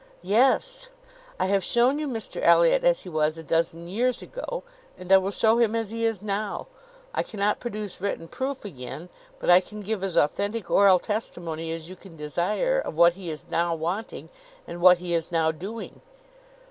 "Yes. 0.23 0.89
I 1.39 1.45
have 1.45 1.63
shewn 1.63 1.99
you 1.99 2.07
Mr 2.07 2.41
Elliot 2.41 2.83
as 2.83 3.03
he 3.03 3.09
was 3.09 3.37
a 3.37 3.43
dozen 3.43 3.87
years 3.87 4.23
ago, 4.23 4.63
and 4.97 5.11
I 5.11 5.17
will 5.17 5.29
shew 5.29 5.59
him 5.59 5.75
as 5.75 5.91
he 5.91 6.05
is 6.05 6.23
now. 6.23 6.65
I 7.13 7.21
cannot 7.21 7.59
produce 7.59 8.01
written 8.01 8.27
proof 8.27 8.65
again, 8.65 9.09
but 9.37 9.51
I 9.51 9.59
can 9.59 9.81
give 9.81 10.03
as 10.03 10.15
authentic 10.15 10.71
oral 10.71 10.97
testimony 10.97 11.71
as 11.71 11.87
you 11.87 11.95
can 11.95 12.17
desire, 12.17 12.79
of 12.79 12.95
what 12.97 13.13
he 13.13 13.29
is 13.29 13.51
now 13.51 13.75
wanting, 13.75 14.29
and 14.65 14.81
what 14.81 14.97
he 14.97 15.13
is 15.13 15.31
now 15.31 15.51
doing. 15.51 16.01